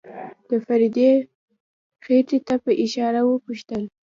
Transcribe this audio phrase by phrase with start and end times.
[0.49, 1.11] د فريدې
[2.03, 3.83] خېټې ته په اشاره وپوښتل.